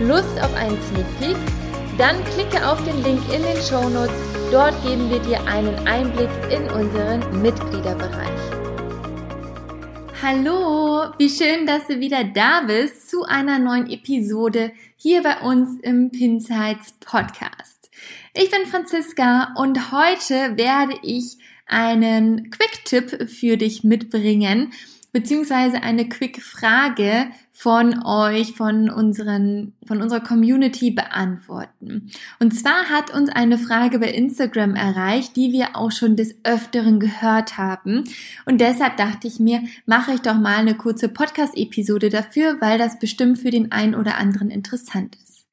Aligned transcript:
Lust 0.00 0.40
auf 0.40 0.54
einen 0.54 0.78
Sneak 0.82 1.18
Peek? 1.18 1.36
Dann 1.98 2.24
klicke 2.24 2.66
auf 2.66 2.82
den 2.84 3.02
Link 3.02 3.20
in 3.34 3.42
den 3.42 3.56
Show 3.62 3.86
Notes. 3.90 4.14
Dort 4.50 4.74
geben 4.82 5.10
wir 5.10 5.18
dir 5.18 5.46
einen 5.46 5.76
Einblick 5.86 6.30
in 6.50 6.62
unseren 6.70 7.42
Mitgliederbereich. 7.42 8.40
Hallo, 10.22 11.12
wie 11.18 11.28
schön, 11.28 11.66
dass 11.66 11.86
du 11.86 12.00
wieder 12.00 12.24
da 12.24 12.62
bist 12.62 13.10
zu 13.10 13.24
einer 13.24 13.58
neuen 13.58 13.90
Episode 13.90 14.72
hier 14.96 15.22
bei 15.22 15.38
uns 15.40 15.78
im 15.80 16.10
Pinsights 16.10 16.94
Podcast. 17.00 17.90
Ich 18.32 18.50
bin 18.50 18.64
Franziska 18.70 19.52
und 19.56 19.92
heute 19.92 20.56
werde 20.56 20.94
ich 21.02 21.36
einen 21.66 22.50
Quick-Tipp 22.50 23.28
für 23.28 23.58
dich 23.58 23.84
mitbringen, 23.84 24.72
beziehungsweise 25.12 25.82
eine 25.82 26.08
Quick-Frage 26.08 27.28
von 27.52 28.02
euch, 28.06 28.52
von 28.52 28.88
unseren, 28.88 29.74
von 29.86 30.00
unserer 30.00 30.20
Community 30.20 30.90
beantworten. 30.90 32.10
Und 32.38 32.52
zwar 32.52 32.88
hat 32.88 33.12
uns 33.12 33.28
eine 33.28 33.58
Frage 33.58 33.98
bei 33.98 34.10
Instagram 34.10 34.74
erreicht, 34.74 35.36
die 35.36 35.52
wir 35.52 35.76
auch 35.76 35.90
schon 35.90 36.16
des 36.16 36.36
Öfteren 36.44 37.00
gehört 37.00 37.58
haben. 37.58 38.04
Und 38.46 38.60
deshalb 38.60 38.96
dachte 38.96 39.28
ich 39.28 39.40
mir, 39.40 39.62
mache 39.84 40.14
ich 40.14 40.20
doch 40.20 40.38
mal 40.38 40.56
eine 40.56 40.74
kurze 40.74 41.08
Podcast-Episode 41.08 42.08
dafür, 42.08 42.60
weil 42.60 42.78
das 42.78 42.98
bestimmt 42.98 43.38
für 43.38 43.50
den 43.50 43.72
einen 43.72 43.94
oder 43.94 44.16
anderen 44.16 44.50
interessant 44.50 45.16
ist. 45.22 45.46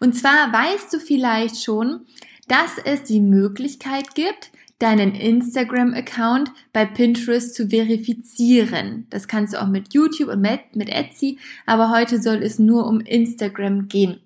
Und 0.00 0.14
zwar 0.14 0.52
weißt 0.52 0.92
du 0.92 1.00
vielleicht 1.00 1.62
schon, 1.62 2.06
dass 2.48 2.76
es 2.84 3.04
die 3.04 3.20
Möglichkeit 3.20 4.14
gibt, 4.14 4.50
deinen 4.84 5.14
Instagram-Account 5.14 6.52
bei 6.74 6.84
Pinterest 6.84 7.54
zu 7.54 7.70
verifizieren. 7.70 9.06
Das 9.08 9.28
kannst 9.28 9.54
du 9.54 9.62
auch 9.62 9.68
mit 9.68 9.94
YouTube 9.94 10.28
und 10.28 10.42
mit 10.42 10.90
Etsy, 10.90 11.38
aber 11.64 11.90
heute 11.90 12.20
soll 12.20 12.42
es 12.42 12.58
nur 12.58 12.86
um 12.86 13.00
Instagram 13.00 13.88
gehen. 13.88 14.20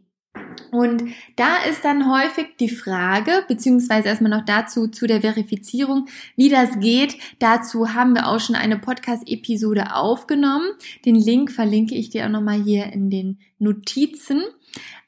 Und 0.72 1.04
da 1.36 1.58
ist 1.70 1.84
dann 1.84 2.10
häufig 2.12 2.56
die 2.58 2.68
Frage, 2.68 3.44
beziehungsweise 3.46 4.08
erstmal 4.08 4.32
noch 4.32 4.44
dazu 4.44 4.88
zu 4.88 5.06
der 5.06 5.20
Verifizierung, 5.20 6.08
wie 6.34 6.48
das 6.48 6.80
geht. 6.80 7.16
Dazu 7.38 7.94
haben 7.94 8.16
wir 8.16 8.26
auch 8.26 8.40
schon 8.40 8.56
eine 8.56 8.80
Podcast-Episode 8.80 9.94
aufgenommen. 9.94 10.66
Den 11.04 11.14
Link 11.14 11.52
verlinke 11.52 11.94
ich 11.94 12.10
dir 12.10 12.26
auch 12.26 12.30
nochmal 12.30 12.60
hier 12.60 12.92
in 12.92 13.10
den 13.10 13.38
Notizen. 13.60 14.42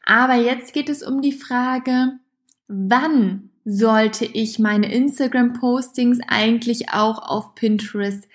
Aber 0.07 0.35
jetzt 0.35 0.73
geht 0.73 0.89
es 0.89 1.03
um 1.03 1.21
die 1.21 1.33
Frage, 1.33 2.13
wann 2.69 3.50
sollte 3.65 4.25
ich 4.25 4.59
meine 4.59 4.93
Instagram-Postings 4.93 6.19
eigentlich 6.27 6.91
auch 6.91 7.19
auf 7.19 7.55
Pinterest 7.55 8.27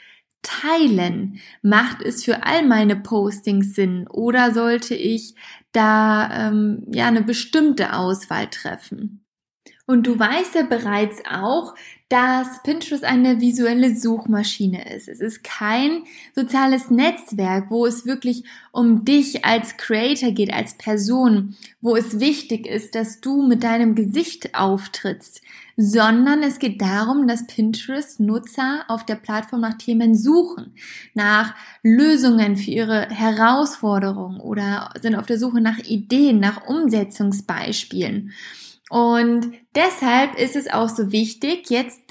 teilen? 0.42 1.40
Macht 1.62 2.02
es 2.02 2.24
für 2.24 2.46
all 2.46 2.66
meine 2.66 2.96
Postings 2.96 3.74
Sinn 3.76 4.08
oder 4.08 4.54
sollte 4.54 4.96
ich 4.96 5.36
da 5.72 6.48
ähm, 6.48 6.86
ja 6.92 7.08
eine 7.08 7.24
bestimmte 7.24 7.94
Auswahl 7.94 8.48
treffen? 8.50 9.26
Und 9.88 10.08
du 10.08 10.18
weißt 10.18 10.56
ja 10.56 10.64
bereits 10.64 11.22
auch, 11.30 11.76
dass 12.10 12.62
Pinterest 12.62 13.04
eine 13.04 13.42
visuelle 13.42 13.96
Suchmaschine 13.96 14.94
ist. 14.94 15.08
Es 15.08 15.20
ist 15.20 15.44
kein 15.44 16.04
soziales 16.36 16.92
Netzwerk, 16.92 17.72
wo 17.72 17.88
es 17.88 18.06
wirklich 18.06 18.44
um 18.72 19.06
dich 19.06 19.44
als 19.44 19.76
Creator 19.78 20.30
geht, 20.32 20.54
als 20.54 20.76
Person, 20.76 21.56
wo 21.82 21.96
es 21.96 22.20
wichtig 22.20 22.68
ist, 22.68 22.94
dass 22.94 23.22
du 23.22 23.48
mit 23.48 23.64
deinem 23.64 23.96
Gesicht 23.96 24.54
auftrittst, 24.54 25.42
sondern 25.78 26.44
es 26.44 26.60
geht 26.60 26.80
darum, 26.80 27.28
dass 27.28 27.48
Pinterest 27.48 28.20
Nutzer 28.20 28.86
auf 28.88 29.04
der 29.04 29.16
Plattform 29.16 29.62
nach 29.62 29.80
Themen 29.80 30.16
suchen, 30.16 30.74
nach 31.16 31.56
Lösungen 31.82 32.56
für 32.56 32.70
ihre 32.70 33.10
Herausforderungen 33.10 34.40
oder 34.40 34.94
sind 35.02 35.16
auf 35.16 35.26
der 35.26 35.40
Suche 35.40 35.60
nach 35.60 35.80
Ideen, 35.80 36.40
nach 36.40 36.68
Umsetzungsbeispielen. 36.68 38.32
Und 38.90 39.54
deshalb 39.76 40.38
ist 40.38 40.56
es 40.56 40.72
auch 40.72 40.90
so 40.90 41.12
wichtig, 41.12 41.70
jetzt 41.70 42.02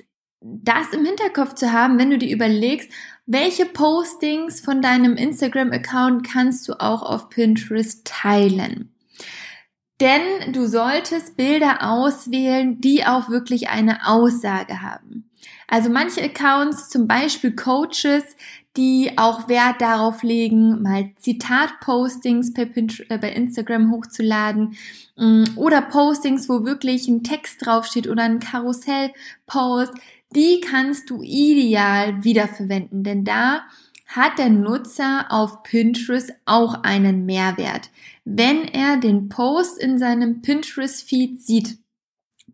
das 0.41 0.93
im 0.93 1.05
Hinterkopf 1.05 1.55
zu 1.55 1.73
haben, 1.73 1.99
wenn 1.99 2.11
du 2.11 2.19
dir 2.19 2.35
überlegst, 2.35 2.91
welche 3.27 3.65
Postings 3.65 4.61
von 4.61 4.83
deinem 4.83 5.17
Instagram-Account 5.17 6.27
kannst 6.27 6.69
du 6.69 6.75
auch 6.75 7.03
auf 7.03 7.31
Pinterest 7.31 8.07
teilen. 8.07 8.95
Denn 10.01 10.53
du 10.53 10.67
solltest 10.67 11.37
Bilder 11.37 11.79
auswählen, 11.81 12.81
die 12.81 13.07
auch 13.07 13.31
wirklich 13.31 13.69
eine 13.69 14.07
Aussage 14.07 14.83
haben. 14.83 15.31
Also 15.69 15.89
manche 15.89 16.23
Accounts, 16.23 16.91
zum 16.91 17.07
Beispiel 17.07 17.55
Coaches, 17.55 18.25
die 18.77 19.13
auch 19.17 19.49
Wert 19.49 19.81
darauf 19.81 20.23
legen, 20.23 20.83
mal 20.83 21.11
Zitat-Postings 21.17 22.53
bei, 22.53 22.63
äh, 23.09 23.19
bei 23.19 23.31
Instagram 23.31 23.93
hochzuladen 23.93 24.77
mm, 25.17 25.45
oder 25.57 25.81
Postings, 25.83 26.49
wo 26.49 26.65
wirklich 26.65 27.07
ein 27.07 27.23
Text 27.23 27.65
draufsteht 27.65 28.09
oder 28.09 28.25
ein 28.25 28.41
Karussell-Post, 28.41 29.93
die 30.35 30.61
kannst 30.61 31.11
du 31.11 31.23
ideal 31.23 32.25
wiederverwenden, 32.25 33.05
denn 33.05 33.25
da 33.25 33.63
hat 34.07 34.39
der 34.39 34.51
Nutzer 34.51 35.27
auf 35.31 35.63
Pinterest 35.63 36.33
auch 36.45 36.83
einen 36.83 37.25
Mehrwert. 37.27 37.91
Wenn 38.25 38.65
er 38.65 38.97
den 38.97 39.29
Post 39.29 39.79
in 39.79 39.99
seinem 39.99 40.43
Pinterest-Feed 40.43 41.41
sieht, 41.41 41.79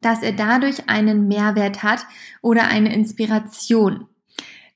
dass 0.01 0.23
er 0.23 0.33
dadurch 0.33 0.89
einen 0.89 1.29
Mehrwert 1.29 1.83
hat 1.83 2.07
oder 2.41 2.69
eine 2.69 2.95
Inspiration. 2.95 4.07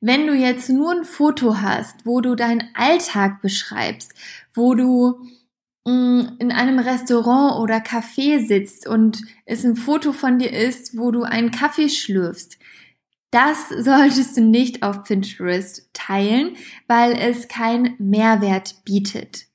Wenn 0.07 0.27
du 0.27 0.35
jetzt 0.35 0.69
nur 0.69 0.91
ein 0.91 1.05
Foto 1.05 1.63
hast, 1.63 2.05
wo 2.05 2.21
du 2.21 2.35
deinen 2.35 2.69
Alltag 2.75 3.41
beschreibst, 3.41 4.13
wo 4.53 4.75
du 4.75 5.25
mm, 5.87 6.37
in 6.41 6.53
einem 6.53 6.79
Restaurant 6.79 7.59
oder 7.63 7.79
Café 7.79 8.47
sitzt 8.47 8.87
und 8.87 9.23
es 9.47 9.65
ein 9.65 9.77
Foto 9.77 10.13
von 10.13 10.39
dir 10.39 10.53
ist, 10.53 10.99
wo 10.99 11.11
du 11.11 11.23
einen 11.23 11.51
Kaffee 11.51 11.89
schlürfst, 11.89 12.59
das 13.31 13.71
solltest 13.71 14.37
du 14.37 14.43
nicht 14.43 14.83
auf 14.83 15.05
Pinterest 15.05 15.89
teilen, 15.95 16.59
weil 16.87 17.13
es 17.19 17.49
keinen 17.49 17.95
Mehrwert 17.99 18.85
bietet. 18.85 19.47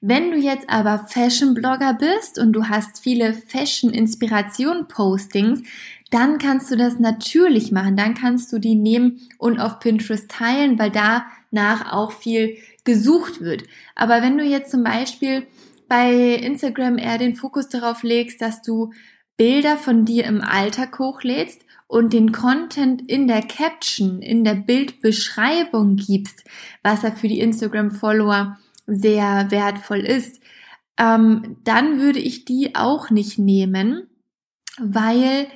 Wenn 0.00 0.30
du 0.30 0.36
jetzt 0.36 0.70
aber 0.70 1.08
Fashion-Blogger 1.08 1.94
bist 1.94 2.38
und 2.38 2.52
du 2.52 2.68
hast 2.68 3.00
viele 3.00 3.34
Fashion-Inspiration-Postings, 3.34 5.64
dann 6.10 6.38
kannst 6.38 6.70
du 6.70 6.76
das 6.76 7.00
natürlich 7.00 7.72
machen. 7.72 7.96
Dann 7.96 8.14
kannst 8.14 8.52
du 8.52 8.60
die 8.60 8.76
nehmen 8.76 9.28
und 9.38 9.58
auf 9.58 9.80
Pinterest 9.80 10.30
teilen, 10.30 10.78
weil 10.78 10.92
danach 10.92 11.92
auch 11.92 12.12
viel 12.12 12.58
gesucht 12.84 13.40
wird. 13.40 13.64
Aber 13.96 14.22
wenn 14.22 14.38
du 14.38 14.44
jetzt 14.44 14.70
zum 14.70 14.84
Beispiel 14.84 15.48
bei 15.88 16.34
Instagram 16.34 16.96
eher 16.96 17.18
den 17.18 17.34
Fokus 17.34 17.68
darauf 17.68 18.04
legst, 18.04 18.40
dass 18.40 18.62
du 18.62 18.92
Bilder 19.36 19.76
von 19.76 20.04
dir 20.04 20.26
im 20.26 20.42
Alltag 20.42 20.96
hochlädst 20.98 21.62
und 21.88 22.12
den 22.12 22.30
Content 22.32 23.08
in 23.08 23.26
der 23.26 23.42
Caption, 23.42 24.22
in 24.22 24.44
der 24.44 24.54
Bildbeschreibung 24.54 25.96
gibst, 25.96 26.44
was 26.82 27.02
er 27.02 27.12
für 27.12 27.28
die 27.28 27.40
Instagram-Follower 27.40 28.58
sehr 28.88 29.50
wertvoll 29.50 30.00
ist, 30.00 30.40
ähm, 30.98 31.58
dann 31.62 32.00
würde 32.00 32.18
ich 32.18 32.44
die 32.44 32.74
auch 32.74 33.10
nicht 33.10 33.38
nehmen, 33.38 34.08
weil 34.80 35.46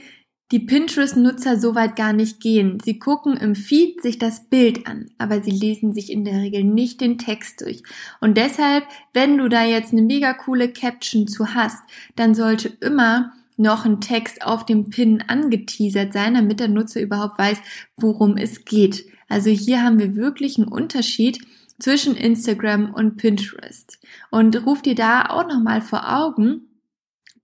die 0.52 0.60
Pinterest-Nutzer 0.60 1.58
so 1.58 1.74
weit 1.74 1.96
gar 1.96 2.12
nicht 2.12 2.40
gehen. 2.40 2.78
Sie 2.84 2.98
gucken 2.98 3.38
im 3.38 3.54
Feed 3.54 4.02
sich 4.02 4.18
das 4.18 4.50
Bild 4.50 4.86
an, 4.86 5.08
aber 5.16 5.42
sie 5.42 5.50
lesen 5.50 5.94
sich 5.94 6.12
in 6.12 6.24
der 6.26 6.34
Regel 6.34 6.62
nicht 6.62 7.00
den 7.00 7.16
Text 7.16 7.62
durch. 7.62 7.82
Und 8.20 8.36
deshalb, 8.36 8.84
wenn 9.14 9.38
du 9.38 9.48
da 9.48 9.64
jetzt 9.64 9.92
eine 9.92 10.02
mega 10.02 10.34
coole 10.34 10.68
Caption 10.70 11.26
zu 11.26 11.54
hast, 11.54 11.82
dann 12.16 12.34
sollte 12.34 12.68
immer 12.80 13.32
noch 13.56 13.86
ein 13.86 14.00
Text 14.02 14.44
auf 14.44 14.66
dem 14.66 14.90
Pin 14.90 15.24
angeteasert 15.26 16.12
sein, 16.12 16.34
damit 16.34 16.60
der 16.60 16.68
Nutzer 16.68 17.00
überhaupt 17.00 17.38
weiß, 17.38 17.58
worum 17.96 18.36
es 18.36 18.66
geht. 18.66 19.06
Also 19.28 19.48
hier 19.48 19.82
haben 19.82 19.98
wir 19.98 20.16
wirklich 20.16 20.58
einen 20.58 20.68
Unterschied 20.68 21.38
zwischen 21.82 22.16
Instagram 22.16 22.94
und 22.94 23.16
Pinterest. 23.16 23.98
Und 24.30 24.64
ruf 24.66 24.82
dir 24.82 24.94
da 24.94 25.26
auch 25.26 25.46
nochmal 25.46 25.80
vor 25.80 26.16
Augen, 26.16 26.68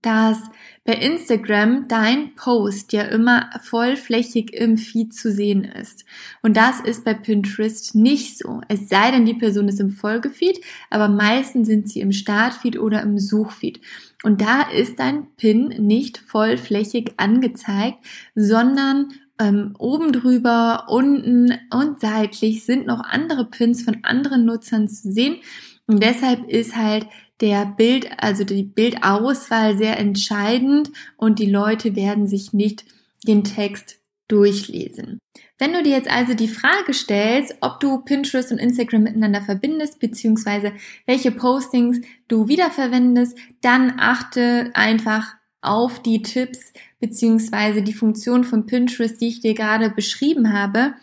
dass 0.01 0.37
bei 0.85 0.93
Instagram 0.93 1.87
dein 1.89 2.33
Post 2.35 2.93
ja 2.93 3.01
immer 3.01 3.49
vollflächig 3.61 4.53
im 4.53 4.77
Feed 4.77 5.13
zu 5.13 5.31
sehen 5.31 5.65
ist. 5.65 6.05
Und 6.41 6.55
das 6.55 6.79
ist 6.79 7.03
bei 7.03 7.13
Pinterest 7.13 7.95
nicht 7.95 8.37
so. 8.37 8.61
Es 8.69 8.87
sei 8.87 9.11
denn, 9.11 9.25
die 9.25 9.33
Person 9.33 9.67
ist 9.67 9.81
im 9.81 9.89
Folgefeed, 9.89 10.61
aber 10.89 11.09
meistens 11.09 11.67
sind 11.67 11.89
sie 11.89 11.99
im 11.99 12.13
Startfeed 12.13 12.79
oder 12.79 13.01
im 13.01 13.19
Suchfeed. 13.19 13.81
Und 14.23 14.41
da 14.41 14.61
ist 14.61 14.99
dein 14.99 15.27
Pin 15.35 15.67
nicht 15.67 16.17
vollflächig 16.17 17.13
angezeigt, 17.17 17.97
sondern 18.35 19.09
ähm, 19.39 19.73
oben 19.79 20.11
drüber, 20.11 20.85
unten 20.89 21.53
und 21.73 22.01
seitlich 22.01 22.65
sind 22.65 22.85
noch 22.85 23.01
andere 23.01 23.45
Pins 23.45 23.83
von 23.83 23.99
anderen 24.03 24.45
Nutzern 24.45 24.87
zu 24.87 25.11
sehen. 25.11 25.37
Und 25.87 26.03
deshalb 26.03 26.47
ist 26.49 26.75
halt 26.75 27.07
der 27.41 27.65
Bild, 27.65 28.09
also 28.17 28.43
die 28.43 28.63
Bildauswahl 28.63 29.77
sehr 29.77 29.97
entscheidend 29.97 30.91
und 31.17 31.39
die 31.39 31.49
Leute 31.49 31.95
werden 31.95 32.27
sich 32.27 32.53
nicht 32.53 32.85
den 33.25 33.43
Text 33.43 33.99
durchlesen. 34.27 35.19
Wenn 35.57 35.73
du 35.73 35.83
dir 35.83 35.91
jetzt 35.91 36.09
also 36.09 36.33
die 36.33 36.47
Frage 36.47 36.93
stellst, 36.93 37.55
ob 37.61 37.79
du 37.79 37.99
Pinterest 37.99 38.51
und 38.51 38.59
Instagram 38.59 39.03
miteinander 39.03 39.41
verbindest, 39.41 39.99
beziehungsweise 39.99 40.71
welche 41.05 41.31
Postings 41.31 41.99
du 42.27 42.47
wiederverwendest, 42.47 43.37
dann 43.61 43.95
achte 43.97 44.71
einfach 44.73 45.35
auf 45.61 46.01
die 46.01 46.21
Tipps 46.21 46.73
beziehungsweise 46.99 47.81
die 47.81 47.93
Funktion 47.93 48.43
von 48.43 48.65
Pinterest, 48.65 49.19
die 49.19 49.27
ich 49.27 49.41
dir 49.41 49.53
gerade 49.53 49.89
beschrieben 49.89 50.53
habe 50.53 50.93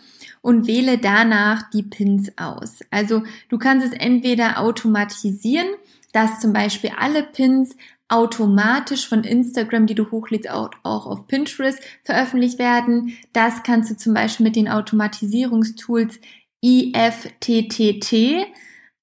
und 0.43 0.67
wähle 0.67 0.99
danach 0.99 1.71
die 1.71 1.83
Pins 1.83 2.31
aus. 2.37 2.81
Also 2.91 3.23
du 3.49 3.59
kannst 3.59 3.87
es 3.87 3.93
entweder 3.93 4.61
automatisieren, 4.61 5.69
dass 6.13 6.41
zum 6.41 6.53
Beispiel 6.53 6.93
alle 6.99 7.23
Pins 7.23 7.77
automatisch 8.09 9.09
von 9.09 9.25
Instagram, 9.25 9.87
die 9.87 9.95
du 9.95 10.11
hochlädst, 10.11 10.49
auch, 10.49 10.71
auch 10.83 11.07
auf 11.07 11.27
Pinterest 11.27 11.81
veröffentlicht 12.05 12.59
werden. 12.59 13.17
Das 13.33 13.63
kannst 13.63 13.91
du 13.91 13.97
zum 13.97 14.15
Beispiel 14.15 14.45
mit 14.45 14.57
den 14.57 14.69
Automatisierungstools 14.69 16.21
IFTTT, 16.63 18.47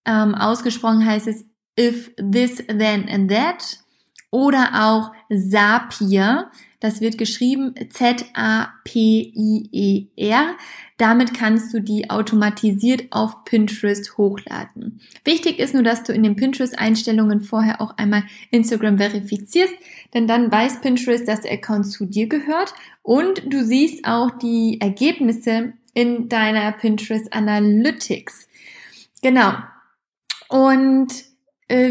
ähm, 0.05 0.35
ausgesprochen 0.35 1.05
heißt 1.05 1.27
es 1.27 1.45
If 1.79 2.11
This 2.15 2.57
Then 2.67 3.07
and 3.09 3.31
That, 3.31 3.82
oder 4.33 4.71
auch 4.73 5.11
Zapier. 5.29 6.49
Das 6.79 6.99
wird 7.01 7.19
geschrieben 7.19 7.75
Z-A-P-I-E-R. 7.89 8.65
Damit 10.97 11.35
kannst 11.35 11.71
du 11.73 11.79
die 11.79 12.09
automatisiert 12.09 13.03
auf 13.11 13.45
Pinterest 13.45 14.17
hochladen. 14.17 14.99
Wichtig 15.23 15.59
ist 15.59 15.75
nur, 15.75 15.83
dass 15.83 16.03
du 16.03 16.11
in 16.13 16.23
den 16.23 16.35
Pinterest-Einstellungen 16.35 17.41
vorher 17.41 17.79
auch 17.79 17.95
einmal 17.97 18.23
Instagram 18.49 18.97
verifizierst, 18.97 19.75
denn 20.15 20.27
dann 20.27 20.51
weiß 20.51 20.81
Pinterest, 20.81 21.27
dass 21.27 21.41
der 21.41 21.53
Account 21.53 21.91
zu 21.91 22.05
dir 22.05 22.27
gehört 22.27 22.73
und 23.03 23.43
du 23.45 23.63
siehst 23.63 24.03
auch 24.05 24.31
die 24.31 24.81
Ergebnisse 24.81 25.73
in 25.93 26.27
deiner 26.27 26.71
Pinterest 26.71 27.31
Analytics. 27.31 28.47
Genau. 29.21 29.53
Und 30.49 31.32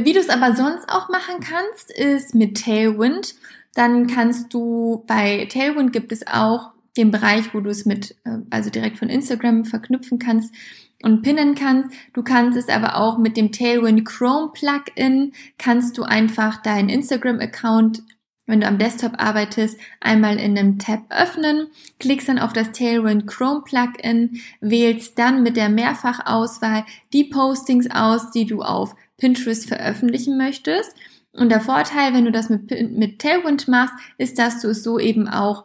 wie 0.05 0.12
du 0.12 0.20
es 0.20 0.29
aber 0.29 0.55
sonst 0.55 0.88
auch 0.88 1.08
machen 1.08 1.40
kannst, 1.40 1.90
ist 1.90 2.34
mit 2.34 2.62
Tailwind 2.62 3.34
dann 3.75 4.06
kannst 4.06 4.52
du 4.52 5.05
bei 5.06 5.46
Tailwind 5.46 5.93
gibt 5.93 6.12
es 6.12 6.26
auch 6.26 6.73
den 6.96 7.11
Bereich, 7.11 7.55
wo 7.55 7.61
du 7.61 7.70
es 7.70 7.87
mit, 7.87 8.17
äh, 8.25 8.38
also 8.50 8.70
direkt 8.70 8.99
von 8.99 9.08
Instagram 9.08 9.64
verknüpfen 9.64 10.19
kannst 10.19 10.55
und 11.02 11.23
pinnen 11.23 11.55
kannst. 11.55 11.94
Du 12.12 12.23
kannst 12.23 12.58
es 12.58 12.69
aber 12.69 12.96
auch 12.96 13.19
mit 13.19 13.37
dem 13.37 13.50
Tailwind 13.50 14.05
Chrome 14.05 14.52
Plugin, 14.52 15.32
kannst 15.56 15.96
du 15.96 16.02
einfach 16.02 16.62
deinen 16.62 16.90
Instagram-Account, 16.90 18.02
wenn 18.46 18.61
du 18.61 18.67
am 18.67 18.76
Desktop 18.76 19.14
arbeitest, 19.17 19.78
einmal 20.00 20.38
in 20.38 20.58
einem 20.58 20.78
Tab 20.78 21.05
öffnen, 21.08 21.69
klickst 21.99 22.28
dann 22.28 22.38
auf 22.38 22.52
das 22.52 22.73
Tailwind 22.73 23.26
Chrome 23.26 23.62
Plugin, 23.62 24.43
wählst 24.61 25.19
dann 25.19 25.43
mit 25.43 25.56
der 25.56 25.70
Mehrfachauswahl 25.70 26.85
die 27.14 27.25
Postings 27.25 27.90
aus, 27.90 28.32
die 28.32 28.44
du 28.44 28.61
auf 28.61 28.94
Pinterest 29.23 29.69
veröffentlichen 29.69 30.37
möchtest. 30.37 30.97
Und 31.31 31.49
der 31.49 31.61
Vorteil, 31.61 32.13
wenn 32.13 32.25
du 32.25 32.33
das 32.33 32.51
mit, 32.51 32.71
mit 32.91 33.21
Tailwind 33.21 33.69
machst, 33.69 33.95
ist, 34.19 34.37
dass 34.37 34.61
du 34.61 34.69
es 34.71 34.83
so 34.83 34.99
eben 34.99 35.29
auch 35.29 35.65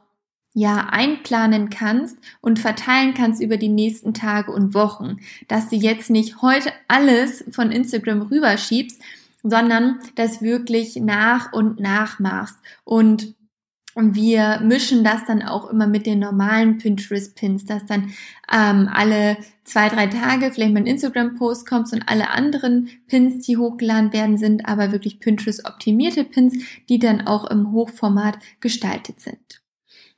ja 0.53 0.89
einplanen 0.91 1.71
kannst 1.71 2.17
und 2.39 2.59
verteilen 2.59 3.15
kannst 3.15 3.41
über 3.41 3.57
die 3.57 3.69
nächsten 3.69 4.13
Tage 4.13 4.51
und 4.51 4.75
Wochen, 4.75 5.17
dass 5.47 5.69
du 5.69 5.75
jetzt 5.75 6.11
nicht 6.11 6.43
heute 6.43 6.71
alles 6.87 7.45
von 7.49 7.71
Instagram 7.71 8.21
rüberschiebst, 8.21 9.01
sondern 9.41 9.99
das 10.13 10.43
wirklich 10.43 10.95
nach 10.97 11.51
und 11.51 11.79
nach 11.79 12.19
machst. 12.19 12.57
Und 12.83 13.33
und 13.97 14.13
wir 14.13 14.59
mischen 14.63 15.03
das 15.03 15.25
dann 15.25 15.41
auch 15.41 15.71
immer 15.71 15.87
mit 15.87 16.05
den 16.05 16.19
normalen 16.19 16.77
Pinterest-Pins, 16.77 17.65
dass 17.65 17.83
dann 17.87 18.13
ähm, 18.53 18.87
alle 18.93 19.37
zwei, 19.63 19.89
drei 19.89 20.05
Tage 20.05 20.51
vielleicht 20.51 20.71
mal 20.71 20.81
ein 20.81 20.85
Instagram-Post 20.85 21.67
kommt 21.67 21.91
und 21.91 22.03
alle 22.05 22.29
anderen 22.29 22.89
Pins, 23.07 23.43
die 23.47 23.57
hochgeladen 23.57 24.13
werden, 24.13 24.37
sind 24.37 24.67
aber 24.67 24.91
wirklich 24.91 25.19
Pinterest-optimierte 25.19 26.25
Pins, 26.25 26.53
die 26.89 26.99
dann 26.99 27.25
auch 27.25 27.49
im 27.49 27.71
Hochformat 27.71 28.37
gestaltet 28.59 29.19
sind. 29.19 29.63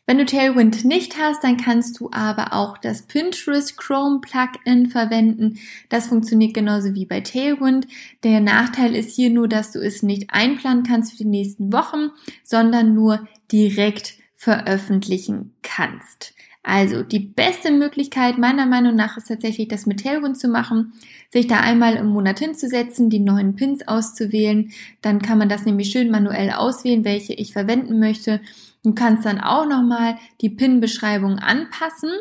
Wenn 0.10 0.18
du 0.18 0.26
Tailwind 0.26 0.86
nicht 0.86 1.20
hast, 1.20 1.44
dann 1.44 1.58
kannst 1.58 2.00
du 2.00 2.10
aber 2.12 2.54
auch 2.54 2.80
das 2.80 3.04
Pinterest 3.04 3.78
Chrome 3.78 4.22
Plugin 4.22 4.88
verwenden. 4.88 5.60
Das 5.90 6.08
funktioniert 6.08 6.56
genauso 6.56 6.96
wie 6.96 7.06
bei 7.06 7.22
Tailwind. 7.22 7.86
Der 8.24 8.40
Nachteil 8.40 8.96
ist 8.96 9.16
hier 9.16 9.30
nur, 9.30 9.48
dass 9.48 9.72
du 9.72 9.78
es 9.78 10.02
nicht 10.02 10.32
einplanen 10.34 10.82
kannst 10.82 11.12
für 11.12 11.18
die 11.20 11.26
nächsten 11.26 11.72
Wochen, 11.72 12.10
sondern 12.44 12.96
nur 12.96 13.28
direkt 13.52 14.16
veröffentlichen 14.34 15.54
kannst. 15.62 16.34
Also 16.64 17.04
die 17.04 17.20
beste 17.20 17.72
Möglichkeit 17.72 18.40
meiner 18.40 18.66
Meinung 18.66 18.96
nach 18.96 19.16
ist 19.16 19.28
tatsächlich 19.28 19.68
das 19.68 19.86
mit 19.86 20.02
Tailwind 20.02 20.40
zu 20.40 20.48
machen, 20.48 20.94
sich 21.32 21.46
da 21.46 21.60
einmal 21.60 21.96
im 21.96 22.08
Monat 22.08 22.40
hinzusetzen, 22.40 23.12
die 23.12 23.20
neuen 23.20 23.56
Pins 23.56 23.88
auszuwählen. 23.88 24.72
Dann 25.04 25.22
kann 25.22 25.38
man 25.38 25.50
das 25.50 25.66
nämlich 25.66 25.92
schön 25.92 26.10
manuell 26.10 26.50
auswählen, 26.50 27.06
welche 27.06 27.34
ich 27.34 27.54
verwenden 27.54 28.00
möchte 28.00 28.42
Du 28.84 28.94
kannst 28.94 29.26
dann 29.26 29.40
auch 29.40 29.66
nochmal 29.66 30.18
die 30.42 30.50
Pin-Beschreibung 30.50 31.40
anpassen, 31.40 32.12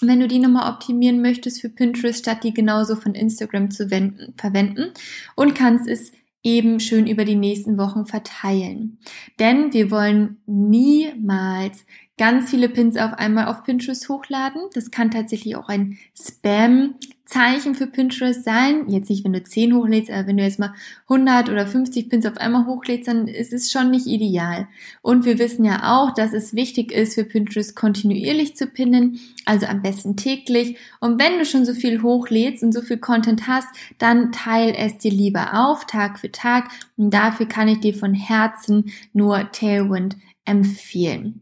wenn 0.00 0.20
du 0.20 0.26
die 0.26 0.38
nochmal 0.38 0.72
optimieren 0.72 1.22
möchtest 1.22 1.60
für 1.60 1.68
Pinterest, 1.68 2.18
statt 2.18 2.44
die 2.44 2.54
genauso 2.54 2.96
von 2.96 3.14
Instagram 3.14 3.70
zu 3.70 3.90
wenden, 3.90 4.34
verwenden 4.36 4.92
und 5.36 5.54
kannst 5.54 5.88
es 5.88 6.12
eben 6.42 6.80
schön 6.80 7.06
über 7.06 7.24
die 7.24 7.36
nächsten 7.36 7.78
Wochen 7.78 8.04
verteilen. 8.06 8.98
Denn 9.38 9.72
wir 9.72 9.90
wollen 9.90 10.38
niemals 10.46 11.84
ganz 12.22 12.50
viele 12.50 12.68
Pins 12.68 12.96
auf 12.96 13.14
einmal 13.14 13.46
auf 13.46 13.64
Pinterest 13.64 14.08
hochladen. 14.08 14.62
Das 14.74 14.92
kann 14.92 15.10
tatsächlich 15.10 15.56
auch 15.56 15.68
ein 15.68 15.98
Spam 16.16 16.94
Zeichen 17.24 17.74
für 17.74 17.88
Pinterest 17.88 18.44
sein. 18.44 18.88
Jetzt 18.88 19.10
nicht, 19.10 19.24
wenn 19.24 19.32
du 19.32 19.42
10 19.42 19.74
hochlädst, 19.74 20.08
aber 20.08 20.28
wenn 20.28 20.36
du 20.36 20.44
jetzt 20.44 20.60
mal 20.60 20.72
100 21.08 21.48
oder 21.48 21.66
50 21.66 22.08
Pins 22.08 22.24
auf 22.24 22.36
einmal 22.36 22.66
hochlädst, 22.66 23.08
dann 23.08 23.26
ist 23.26 23.52
es 23.52 23.72
schon 23.72 23.90
nicht 23.90 24.06
ideal. 24.06 24.68
Und 25.00 25.24
wir 25.24 25.40
wissen 25.40 25.64
ja 25.64 25.96
auch, 25.96 26.14
dass 26.14 26.32
es 26.32 26.54
wichtig 26.54 26.92
ist, 26.92 27.14
für 27.14 27.24
Pinterest 27.24 27.74
kontinuierlich 27.74 28.54
zu 28.54 28.68
pinnen, 28.68 29.18
also 29.44 29.66
am 29.66 29.82
besten 29.82 30.14
täglich. 30.14 30.76
Und 31.00 31.20
wenn 31.20 31.40
du 31.40 31.44
schon 31.44 31.64
so 31.64 31.74
viel 31.74 32.02
hochlädst 32.02 32.62
und 32.62 32.70
so 32.70 32.82
viel 32.82 32.98
Content 32.98 33.48
hast, 33.48 33.66
dann 33.98 34.30
teil 34.30 34.76
es 34.78 34.96
dir 34.98 35.10
lieber 35.10 35.54
auf, 35.54 35.86
Tag 35.86 36.20
für 36.20 36.30
Tag. 36.30 36.68
Und 36.96 37.12
dafür 37.12 37.46
kann 37.46 37.66
ich 37.66 37.80
dir 37.80 37.94
von 37.94 38.14
Herzen 38.14 38.92
nur 39.12 39.50
Tailwind 39.50 40.16
empfehlen. 40.44 41.41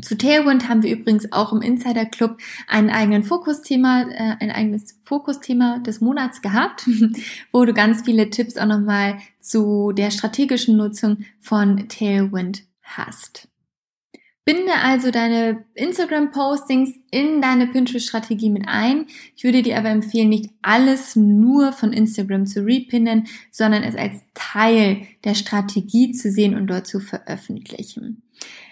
Zu 0.00 0.16
Tailwind 0.16 0.68
haben 0.68 0.82
wir 0.82 0.90
übrigens 0.90 1.30
auch 1.32 1.52
im 1.52 1.60
Insider 1.60 2.06
Club 2.06 2.38
einen 2.66 2.88
eigenen 2.88 3.24
Fokusthema, 3.24 4.02
äh, 4.10 4.36
ein 4.40 4.50
eigenes 4.50 4.98
Fokusthema 5.04 5.80
des 5.80 6.00
Monats 6.00 6.40
gehabt, 6.40 6.88
wo 7.52 7.64
du 7.64 7.74
ganz 7.74 8.02
viele 8.02 8.30
Tipps 8.30 8.56
auch 8.56 8.66
nochmal 8.66 9.18
zu 9.40 9.92
der 9.92 10.10
strategischen 10.10 10.76
Nutzung 10.76 11.24
von 11.40 11.88
Tailwind 11.88 12.64
hast. 12.82 13.51
Binde 14.44 14.74
also 14.82 15.12
deine 15.12 15.64
Instagram-Postings 15.74 16.94
in 17.12 17.40
deine 17.40 17.68
Pinterest-Strategie 17.68 18.50
mit 18.50 18.64
ein. 18.66 19.06
Ich 19.36 19.44
würde 19.44 19.62
dir 19.62 19.78
aber 19.78 19.90
empfehlen, 19.90 20.30
nicht 20.30 20.50
alles 20.62 21.14
nur 21.14 21.72
von 21.72 21.92
Instagram 21.92 22.46
zu 22.46 22.64
repinnen, 22.64 23.28
sondern 23.52 23.84
es 23.84 23.94
als 23.94 24.20
Teil 24.34 25.02
der 25.24 25.34
Strategie 25.34 26.10
zu 26.10 26.30
sehen 26.32 26.56
und 26.56 26.66
dort 26.66 26.88
zu 26.88 26.98
veröffentlichen. 26.98 28.22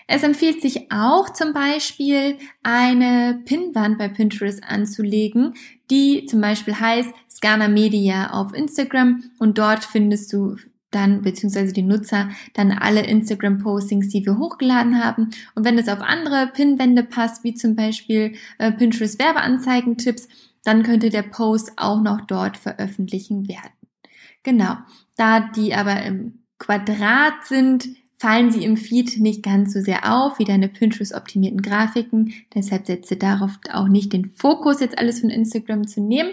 Es 0.08 0.24
empfiehlt 0.24 0.60
sich 0.60 0.90
auch 0.90 1.30
zum 1.30 1.52
Beispiel 1.52 2.36
eine 2.64 3.40
Pinwand 3.44 3.96
bei 3.96 4.08
Pinterest 4.08 4.64
anzulegen, 4.64 5.54
die 5.88 6.26
zum 6.26 6.40
Beispiel 6.40 6.80
heißt 6.80 7.10
Scana 7.30 7.68
Media 7.68 8.32
auf 8.32 8.52
Instagram 8.52 9.22
und 9.38 9.56
dort 9.56 9.84
findest 9.84 10.32
du 10.32 10.56
dann 10.90 11.22
beziehungsweise 11.22 11.72
die 11.72 11.82
Nutzer 11.82 12.30
dann 12.54 12.72
alle 12.72 13.04
Instagram-Postings, 13.06 14.08
die 14.08 14.24
wir 14.26 14.38
hochgeladen 14.38 15.02
haben. 15.02 15.30
Und 15.54 15.64
wenn 15.64 15.78
es 15.78 15.88
auf 15.88 16.00
andere 16.00 16.50
Pinwände 16.52 17.02
passt, 17.02 17.44
wie 17.44 17.54
zum 17.54 17.76
Beispiel 17.76 18.34
äh, 18.58 18.72
Pinterest 18.72 19.18
Werbeanzeigen-Tipps, 19.18 20.28
dann 20.64 20.82
könnte 20.82 21.10
der 21.10 21.22
Post 21.22 21.72
auch 21.76 22.00
noch 22.00 22.20
dort 22.22 22.56
veröffentlichen 22.56 23.48
werden. 23.48 23.72
Genau. 24.42 24.76
Da 25.16 25.40
die 25.40 25.74
aber 25.74 26.02
im 26.02 26.40
Quadrat 26.58 27.44
sind, 27.44 27.88
fallen 28.20 28.50
sie 28.50 28.64
im 28.64 28.76
Feed 28.76 29.18
nicht 29.18 29.42
ganz 29.42 29.72
so 29.72 29.80
sehr 29.80 30.14
auf 30.14 30.38
wie 30.38 30.44
deine 30.44 30.68
Pinterest-optimierten 30.68 31.62
Grafiken. 31.62 32.34
Deshalb 32.54 32.86
setze 32.86 33.16
darauf 33.16 33.52
auch 33.72 33.88
nicht 33.88 34.12
den 34.12 34.26
Fokus, 34.26 34.80
jetzt 34.80 34.98
alles 34.98 35.20
von 35.20 35.30
Instagram 35.30 35.86
zu 35.86 36.02
nehmen. 36.02 36.32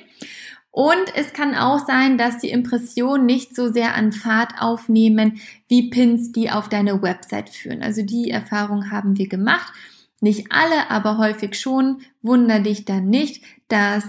Und 0.77 1.15
es 1.15 1.33
kann 1.33 1.55
auch 1.55 1.87
sein, 1.87 2.19
dass 2.19 2.37
die 2.37 2.51
Impressionen 2.51 3.25
nicht 3.25 3.55
so 3.55 3.73
sehr 3.73 3.95
an 3.95 4.11
Fahrt 4.11 4.61
aufnehmen 4.61 5.41
wie 5.67 5.89
Pins, 5.89 6.31
die 6.31 6.51
auf 6.51 6.69
deine 6.69 7.01
Website 7.01 7.49
führen. 7.49 7.81
Also 7.81 8.03
die 8.03 8.29
Erfahrung 8.29 8.91
haben 8.91 9.17
wir 9.17 9.27
gemacht. 9.27 9.73
Nicht 10.21 10.51
alle, 10.51 10.91
aber 10.91 11.17
häufig 11.17 11.59
schon. 11.59 12.01
Wunder 12.21 12.59
dich 12.59 12.85
dann 12.85 13.09
nicht, 13.09 13.43
dass 13.69 14.03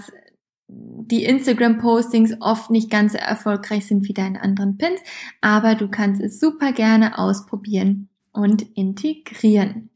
die 0.67 1.23
Instagram-Postings 1.23 2.35
oft 2.39 2.69
nicht 2.69 2.91
ganz 2.91 3.13
so 3.13 3.17
erfolgreich 3.17 3.87
sind 3.87 4.07
wie 4.07 4.13
deine 4.13 4.39
anderen 4.39 4.77
Pins, 4.77 5.01
aber 5.41 5.73
du 5.73 5.87
kannst 5.87 6.21
es 6.21 6.39
super 6.39 6.71
gerne 6.71 7.17
ausprobieren 7.17 8.09
und 8.31 8.61
integrieren. 8.77 9.89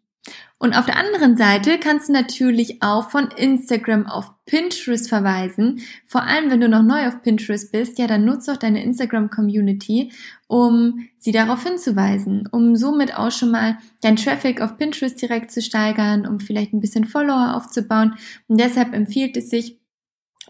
Und 0.64 0.78
auf 0.78 0.86
der 0.86 0.96
anderen 0.96 1.36
Seite 1.36 1.78
kannst 1.78 2.08
du 2.08 2.14
natürlich 2.14 2.82
auch 2.82 3.10
von 3.10 3.28
Instagram 3.36 4.08
auf 4.08 4.32
Pinterest 4.46 5.10
verweisen. 5.10 5.82
Vor 6.06 6.24
allem, 6.24 6.50
wenn 6.50 6.62
du 6.62 6.70
noch 6.70 6.84
neu 6.84 7.06
auf 7.06 7.22
Pinterest 7.22 7.70
bist, 7.70 8.00
ja, 8.00 8.08
dann 8.08 8.24
nutze 8.24 8.54
auch 8.54 8.58
deine 8.58 8.82
Instagram-Community, 8.82 10.14
um 10.48 11.10
sie 11.18 11.34
darauf 11.34 11.64
hinzuweisen, 11.64 12.48
um 12.50 12.78
somit 12.78 13.14
auch 13.14 13.32
schon 13.32 13.52
mal 13.52 13.78
dein 14.00 14.16
Traffic 14.16 14.62
auf 14.62 14.78
Pinterest 14.78 15.22
direkt 15.22 15.52
zu 15.52 15.62
steigern, 15.62 16.26
um 16.26 16.40
vielleicht 16.40 16.72
ein 16.72 16.80
bisschen 16.80 17.04
Follower 17.04 17.58
aufzubauen. 17.58 18.16
Und 18.48 18.58
deshalb 18.58 18.94
empfiehlt 18.94 19.36
es 19.36 19.50
sich, 19.50 19.83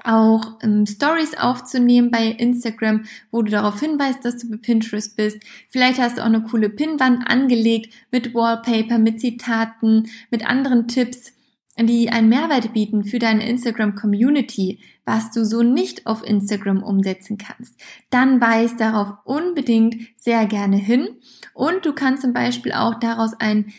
auch 0.03 0.59
ähm, 0.61 0.85
Stories 0.85 1.35
aufzunehmen 1.35 2.11
bei 2.11 2.27
Instagram, 2.27 3.05
wo 3.31 3.41
du 3.41 3.51
darauf 3.51 3.79
hinweist, 3.79 4.23
dass 4.25 4.37
du 4.37 4.49
bei 4.49 4.57
Pinterest 4.57 5.15
bist. 5.15 5.39
Vielleicht 5.69 5.99
hast 5.99 6.17
du 6.17 6.21
auch 6.21 6.27
eine 6.27 6.43
coole 6.43 6.69
Pinnwand 6.69 7.27
angelegt 7.27 7.93
mit 8.11 8.33
Wallpaper, 8.33 8.97
mit 8.97 9.19
Zitaten, 9.19 10.09
mit 10.29 10.47
anderen 10.47 10.87
Tipps, 10.87 11.33
die 11.79 12.09
einen 12.09 12.29
Mehrwert 12.29 12.73
bieten 12.73 13.03
für 13.03 13.19
deine 13.19 13.47
Instagram 13.47 13.95
Community, 13.95 14.79
was 15.05 15.31
du 15.31 15.43
so 15.43 15.63
nicht 15.63 16.05
auf 16.05 16.23
Instagram 16.23 16.83
umsetzen 16.83 17.37
kannst. 17.37 17.75
Dann 18.09 18.39
weist 18.39 18.79
darauf 18.79 19.13
unbedingt 19.25 19.95
sehr 20.17 20.45
gerne 20.45 20.77
hin 20.77 21.07
und 21.53 21.85
du 21.85 21.93
kannst 21.93 22.21
zum 22.21 22.33
Beispiel 22.33 22.73
auch 22.73 22.99
daraus 22.99 23.33
ein 23.39 23.73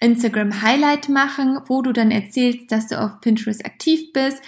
Instagram 0.00 0.60
Highlight 0.60 1.08
machen, 1.08 1.58
wo 1.66 1.82
du 1.82 1.92
dann 1.92 2.10
erzählst, 2.10 2.70
dass 2.70 2.88
du 2.88 3.00
auf 3.00 3.20
Pinterest 3.20 3.64
aktiv 3.64 4.12
bist 4.12 4.42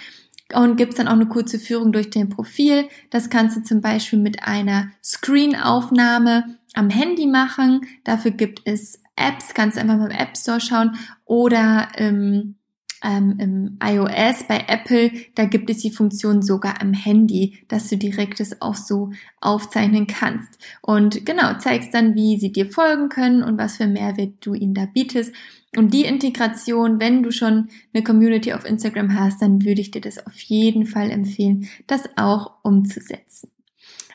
und 0.53 0.77
gibt's 0.77 0.95
dann 0.95 1.07
auch 1.07 1.13
eine 1.13 1.27
kurze 1.27 1.59
Führung 1.59 1.91
durch 1.91 2.09
dein 2.09 2.29
Profil. 2.29 2.87
Das 3.09 3.29
kannst 3.29 3.57
du 3.57 3.63
zum 3.63 3.81
Beispiel 3.81 4.19
mit 4.19 4.43
einer 4.43 4.91
Screen-Aufnahme 5.03 6.57
am 6.73 6.89
Handy 6.89 7.27
machen. 7.27 7.81
Dafür 8.03 8.31
gibt 8.31 8.61
es 8.65 9.01
Apps, 9.15 9.53
kannst 9.53 9.77
einfach 9.77 9.97
mal 9.97 10.11
im 10.11 10.17
App 10.17 10.37
Store 10.37 10.61
schauen 10.61 10.95
oder 11.25 11.89
im, 11.97 12.55
ähm, 13.03 13.35
im 13.39 13.77
iOS 13.83 14.43
bei 14.47 14.65
Apple, 14.67 15.11
da 15.35 15.45
gibt 15.45 15.69
es 15.69 15.79
die 15.79 15.91
Funktion 15.91 16.41
sogar 16.41 16.81
am 16.81 16.93
Handy, 16.93 17.59
dass 17.67 17.89
du 17.89 17.97
direkt 17.97 18.39
es 18.39 18.61
auch 18.61 18.75
so 18.75 19.11
aufzeichnen 19.41 20.07
kannst. 20.07 20.59
Und 20.81 21.25
genau, 21.25 21.57
zeigst 21.59 21.93
dann, 21.93 22.15
wie 22.15 22.39
sie 22.39 22.51
dir 22.51 22.69
folgen 22.69 23.09
können 23.09 23.43
und 23.43 23.57
was 23.57 23.77
für 23.77 23.87
Mehrwert 23.87 24.33
du 24.41 24.53
ihnen 24.53 24.73
da 24.73 24.85
bietest. 24.85 25.33
Und 25.75 25.93
die 25.93 26.05
Integration, 26.05 26.99
wenn 26.99 27.21
du 27.21 27.31
schon 27.31 27.69
eine 27.93 28.03
Community 28.03 28.53
auf 28.53 28.65
Instagram 28.65 29.17
hast, 29.17 29.41
dann 29.41 29.63
würde 29.63 29.81
ich 29.81 29.91
dir 29.91 30.01
das 30.01 30.25
auf 30.25 30.39
jeden 30.39 30.85
Fall 30.85 31.11
empfehlen, 31.11 31.69
das 31.85 32.09
auch 32.17 32.53
umzusetzen. 32.63 33.51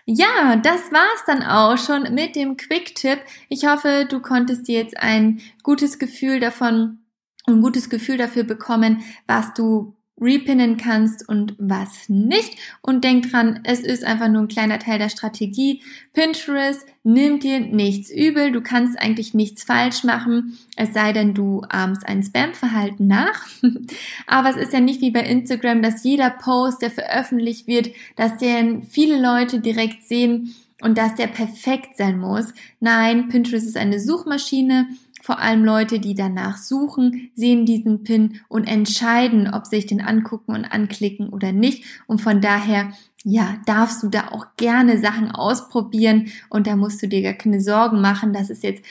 Ja, 0.06 0.56
das 0.56 0.92
war's 0.92 1.24
dann 1.26 1.42
auch 1.42 1.78
schon 1.78 2.14
mit 2.14 2.36
dem 2.36 2.58
Quick-Tipp. 2.58 3.20
Ich 3.48 3.66
hoffe, 3.66 4.06
du 4.08 4.20
konntest 4.20 4.68
dir 4.68 4.78
jetzt 4.80 4.98
ein 4.98 5.40
gutes 5.62 5.98
Gefühl 5.98 6.40
davon, 6.40 6.98
ein 7.46 7.62
gutes 7.62 7.90
Gefühl 7.90 8.16
dafür 8.16 8.44
bekommen, 8.44 9.02
was 9.26 9.54
du 9.54 9.94
repinnen 10.20 10.76
kannst 10.76 11.28
und 11.28 11.54
was 11.58 12.08
nicht. 12.08 12.56
Und 12.82 13.02
denk 13.02 13.30
dran, 13.30 13.60
es 13.64 13.80
ist 13.80 14.04
einfach 14.04 14.28
nur 14.28 14.42
ein 14.42 14.48
kleiner 14.48 14.78
Teil 14.78 14.98
der 14.98 15.08
Strategie. 15.08 15.82
Pinterest 16.12 16.86
nimmt 17.02 17.42
dir 17.42 17.60
nichts 17.60 18.10
übel. 18.10 18.52
Du 18.52 18.60
kannst 18.60 18.98
eigentlich 18.98 19.34
nichts 19.34 19.64
falsch 19.64 20.04
machen, 20.04 20.56
es 20.76 20.94
sei 20.94 21.12
denn, 21.12 21.34
du 21.34 21.62
ahmst 21.68 22.06
ein 22.06 22.22
Spam-Verhalten 22.22 23.06
nach. 23.06 23.46
Aber 24.26 24.50
es 24.50 24.56
ist 24.56 24.72
ja 24.72 24.80
nicht 24.80 25.00
wie 25.00 25.10
bei 25.10 25.20
Instagram, 25.20 25.82
dass 25.82 26.04
jeder 26.04 26.30
Post, 26.30 26.82
der 26.82 26.90
veröffentlicht 26.90 27.66
wird, 27.66 27.90
dass 28.16 28.38
den 28.38 28.84
viele 28.84 29.20
Leute 29.20 29.60
direkt 29.60 30.04
sehen 30.04 30.54
und 30.80 30.96
dass 30.96 31.16
der 31.16 31.26
perfekt 31.26 31.96
sein 31.96 32.18
muss. 32.18 32.52
Nein, 32.78 33.28
Pinterest 33.28 33.66
ist 33.66 33.76
eine 33.76 33.98
Suchmaschine 33.98 34.86
vor 35.24 35.38
allem 35.38 35.64
Leute, 35.64 36.00
die 36.00 36.14
danach 36.14 36.58
suchen, 36.58 37.30
sehen 37.34 37.64
diesen 37.64 38.04
Pin 38.04 38.42
und 38.48 38.64
entscheiden, 38.64 39.48
ob 39.48 39.64
sie 39.64 39.76
sich 39.76 39.86
den 39.86 40.02
angucken 40.02 40.54
und 40.54 40.66
anklicken 40.66 41.30
oder 41.30 41.50
nicht. 41.50 41.86
Und 42.06 42.20
von 42.20 42.42
daher, 42.42 42.92
ja, 43.24 43.56
darfst 43.64 44.02
du 44.02 44.10
da 44.10 44.28
auch 44.32 44.48
gerne 44.58 44.98
Sachen 44.98 45.30
ausprobieren 45.30 46.30
und 46.50 46.66
da 46.66 46.76
musst 46.76 47.02
du 47.02 47.08
dir 47.08 47.22
gar 47.22 47.32
keine 47.32 47.62
Sorgen 47.62 48.02
machen, 48.02 48.34
dass 48.34 48.50
es 48.50 48.60
jetzt 48.60 48.84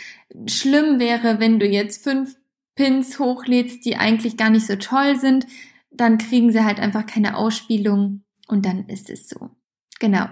schlimm 0.48 1.00
wäre, 1.00 1.40
wenn 1.40 1.60
du 1.60 1.68
jetzt 1.68 2.04
fünf 2.04 2.36
Pins 2.74 3.20
hochlädst, 3.20 3.86
die 3.86 3.98
eigentlich 3.98 4.36
gar 4.36 4.50
nicht 4.50 4.66
so 4.66 4.76
toll 4.76 5.20
sind. 5.20 5.46
Dann 5.92 6.18
kriegen 6.18 6.52
sie 6.52 6.66
halt 6.66 6.80
einfach 6.80 7.06
keine 7.06 7.38
Ausspielung 7.38 8.24
und 8.48 8.66
dann 8.66 8.88
ist 8.88 9.12
es 9.12 9.30
so. 9.30 9.52
Genau. 10.00 10.28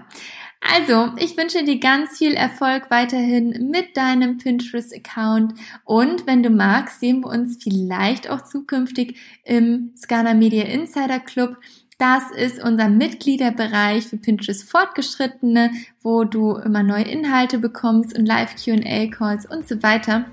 Also, 0.60 1.10
ich 1.18 1.36
wünsche 1.36 1.64
dir 1.64 1.80
ganz 1.80 2.18
viel 2.18 2.34
Erfolg 2.34 2.88
weiterhin 2.88 3.68
mit 3.70 3.96
deinem 3.96 4.38
Pinterest-Account 4.38 5.54
und 5.84 6.26
wenn 6.26 6.44
du 6.44 6.50
magst, 6.50 7.00
sehen 7.00 7.22
wir 7.24 7.30
uns 7.30 7.58
vielleicht 7.60 8.30
auch 8.30 8.42
zukünftig 8.42 9.18
im 9.44 9.90
Scana 9.96 10.34
Media 10.34 10.64
Insider 10.64 11.18
Club. 11.18 11.56
Das 11.98 12.30
ist 12.30 12.62
unser 12.62 12.88
Mitgliederbereich 12.88 14.06
für 14.06 14.18
Pinterest 14.18 14.68
Fortgeschrittene, 14.70 15.72
wo 16.00 16.24
du 16.24 16.54
immer 16.56 16.84
neue 16.84 17.04
Inhalte 17.04 17.58
bekommst 17.58 18.16
und 18.16 18.26
Live 18.26 18.54
Q&A 18.56 19.06
Calls 19.06 19.46
und 19.46 19.68
so 19.68 19.82
weiter. 19.82 20.26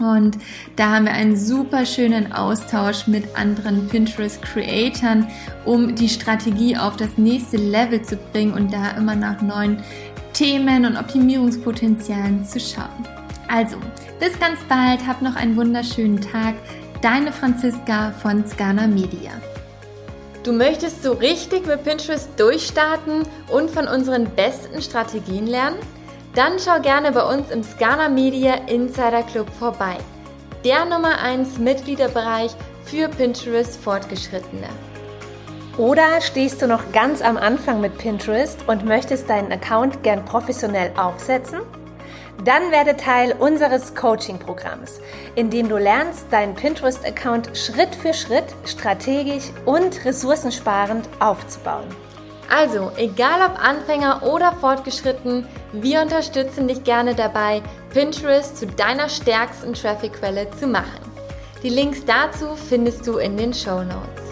Und 0.00 0.38
da 0.76 0.94
haben 0.94 1.04
wir 1.04 1.12
einen 1.12 1.36
super 1.36 1.84
schönen 1.84 2.32
Austausch 2.32 3.06
mit 3.06 3.36
anderen 3.36 3.86
Pinterest-Creatern, 3.86 5.28
um 5.66 5.94
die 5.94 6.08
Strategie 6.08 6.76
auf 6.76 6.96
das 6.96 7.18
nächste 7.18 7.58
Level 7.58 8.00
zu 8.02 8.16
bringen 8.16 8.54
und 8.54 8.72
da 8.72 8.92
immer 8.96 9.14
nach 9.14 9.42
neuen 9.42 9.82
Themen 10.32 10.86
und 10.86 10.96
Optimierungspotenzialen 10.96 12.44
zu 12.44 12.58
schauen. 12.58 13.06
Also, 13.48 13.76
bis 14.18 14.38
ganz 14.38 14.58
bald, 14.68 15.06
hab 15.06 15.20
noch 15.20 15.36
einen 15.36 15.56
wunderschönen 15.56 16.20
Tag. 16.20 16.54
Deine 17.02 17.32
Franziska 17.32 18.12
von 18.12 18.46
Scana 18.46 18.86
Media. 18.86 19.32
Du 20.42 20.52
möchtest 20.52 21.02
so 21.02 21.12
richtig 21.12 21.66
mit 21.66 21.84
Pinterest 21.84 22.28
durchstarten 22.38 23.24
und 23.52 23.70
von 23.70 23.86
unseren 23.86 24.24
besten 24.34 24.80
Strategien 24.80 25.46
lernen? 25.46 25.76
Dann 26.34 26.60
schau 26.60 26.80
gerne 26.80 27.10
bei 27.10 27.24
uns 27.24 27.50
im 27.50 27.64
Scana 27.64 28.08
Media 28.08 28.54
Insider 28.68 29.24
Club 29.24 29.48
vorbei. 29.58 29.96
Der 30.64 30.84
Nummer 30.84 31.18
1 31.18 31.58
Mitgliederbereich 31.58 32.52
für 32.84 33.08
Pinterest 33.08 33.76
Fortgeschrittene. 33.82 34.68
Oder 35.76 36.20
stehst 36.20 36.62
du 36.62 36.68
noch 36.68 36.92
ganz 36.92 37.20
am 37.20 37.36
Anfang 37.36 37.80
mit 37.80 37.98
Pinterest 37.98 38.60
und 38.68 38.84
möchtest 38.84 39.28
deinen 39.28 39.50
Account 39.50 40.04
gern 40.04 40.24
professionell 40.24 40.92
aufsetzen? 40.96 41.60
Dann 42.44 42.70
werde 42.70 42.96
Teil 42.96 43.34
unseres 43.36 43.96
Coaching-Programms, 43.96 45.00
in 45.34 45.50
dem 45.50 45.68
du 45.68 45.78
lernst, 45.78 46.26
deinen 46.30 46.54
Pinterest-Account 46.54 47.56
Schritt 47.56 47.94
für 47.96 48.14
Schritt 48.14 48.46
strategisch 48.66 49.50
und 49.66 50.04
ressourcensparend 50.04 51.08
aufzubauen. 51.18 51.88
Also, 52.50 52.90
egal 52.96 53.42
ob 53.42 53.64
Anfänger 53.64 54.24
oder 54.24 54.52
fortgeschritten, 54.52 55.46
wir 55.72 56.02
unterstützen 56.02 56.66
dich 56.66 56.82
gerne 56.82 57.14
dabei, 57.14 57.62
Pinterest 57.94 58.56
zu 58.56 58.66
deiner 58.66 59.08
stärksten 59.08 59.72
Traffic-Quelle 59.72 60.50
zu 60.58 60.66
machen. 60.66 61.00
Die 61.62 61.68
Links 61.68 62.04
dazu 62.04 62.56
findest 62.56 63.06
du 63.06 63.18
in 63.18 63.36
den 63.36 63.54
Show 63.54 63.82
Notes. 63.84 64.29